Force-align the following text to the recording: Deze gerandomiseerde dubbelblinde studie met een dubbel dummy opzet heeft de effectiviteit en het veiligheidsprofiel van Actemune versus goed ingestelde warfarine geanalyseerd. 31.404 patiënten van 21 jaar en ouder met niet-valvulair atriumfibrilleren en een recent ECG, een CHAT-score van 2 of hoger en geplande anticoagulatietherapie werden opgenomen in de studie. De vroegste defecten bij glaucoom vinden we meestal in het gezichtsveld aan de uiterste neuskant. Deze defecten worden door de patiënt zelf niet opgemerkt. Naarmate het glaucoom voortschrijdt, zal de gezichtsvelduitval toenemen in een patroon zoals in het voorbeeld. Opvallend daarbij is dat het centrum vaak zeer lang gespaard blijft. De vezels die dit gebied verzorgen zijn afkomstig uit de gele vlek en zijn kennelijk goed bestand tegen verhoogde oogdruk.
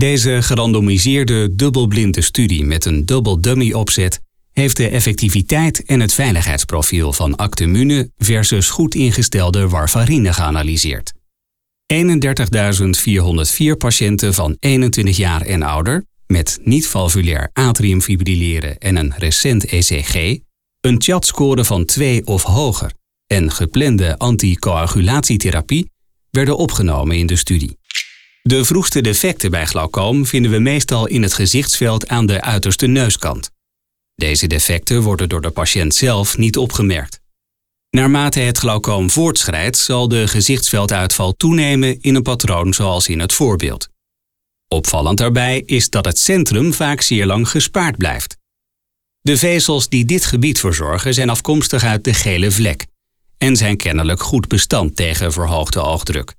Deze 0.00 0.42
gerandomiseerde 0.42 1.54
dubbelblinde 1.54 2.20
studie 2.20 2.64
met 2.64 2.84
een 2.84 3.06
dubbel 3.06 3.40
dummy 3.40 3.72
opzet 3.72 4.20
heeft 4.52 4.76
de 4.76 4.88
effectiviteit 4.88 5.84
en 5.84 6.00
het 6.00 6.12
veiligheidsprofiel 6.12 7.12
van 7.12 7.36
Actemune 7.36 8.10
versus 8.16 8.70
goed 8.70 8.94
ingestelde 8.94 9.68
warfarine 9.68 10.32
geanalyseerd. 10.32 11.12
31.404 11.94 13.76
patiënten 13.78 14.34
van 14.34 14.56
21 14.58 15.16
jaar 15.16 15.42
en 15.42 15.62
ouder 15.62 16.04
met 16.26 16.58
niet-valvulair 16.62 17.50
atriumfibrilleren 17.52 18.78
en 18.78 18.96
een 18.96 19.12
recent 19.16 19.64
ECG, 19.64 20.38
een 20.80 20.98
CHAT-score 20.98 21.64
van 21.64 21.84
2 21.84 22.26
of 22.26 22.42
hoger 22.42 22.92
en 23.26 23.50
geplande 23.50 24.18
anticoagulatietherapie 24.18 25.90
werden 26.30 26.56
opgenomen 26.56 27.16
in 27.16 27.26
de 27.26 27.36
studie. 27.36 27.79
De 28.50 28.64
vroegste 28.64 29.00
defecten 29.00 29.50
bij 29.50 29.66
glaucoom 29.66 30.26
vinden 30.26 30.50
we 30.50 30.58
meestal 30.58 31.06
in 31.06 31.22
het 31.22 31.32
gezichtsveld 31.32 32.08
aan 32.08 32.26
de 32.26 32.40
uiterste 32.40 32.86
neuskant. 32.86 33.50
Deze 34.14 34.46
defecten 34.46 35.02
worden 35.02 35.28
door 35.28 35.40
de 35.40 35.50
patiënt 35.50 35.94
zelf 35.94 36.36
niet 36.36 36.56
opgemerkt. 36.56 37.20
Naarmate 37.90 38.40
het 38.40 38.58
glaucoom 38.58 39.10
voortschrijdt, 39.10 39.78
zal 39.78 40.08
de 40.08 40.28
gezichtsvelduitval 40.28 41.32
toenemen 41.32 42.00
in 42.00 42.14
een 42.14 42.22
patroon 42.22 42.74
zoals 42.74 43.08
in 43.08 43.20
het 43.20 43.32
voorbeeld. 43.32 43.88
Opvallend 44.68 45.18
daarbij 45.18 45.62
is 45.66 45.90
dat 45.90 46.04
het 46.04 46.18
centrum 46.18 46.72
vaak 46.72 47.00
zeer 47.00 47.26
lang 47.26 47.48
gespaard 47.48 47.96
blijft. 47.96 48.36
De 49.20 49.36
vezels 49.36 49.88
die 49.88 50.04
dit 50.04 50.24
gebied 50.24 50.60
verzorgen 50.60 51.14
zijn 51.14 51.30
afkomstig 51.30 51.84
uit 51.84 52.04
de 52.04 52.14
gele 52.14 52.50
vlek 52.50 52.86
en 53.38 53.56
zijn 53.56 53.76
kennelijk 53.76 54.22
goed 54.22 54.48
bestand 54.48 54.96
tegen 54.96 55.32
verhoogde 55.32 55.80
oogdruk. 55.80 56.34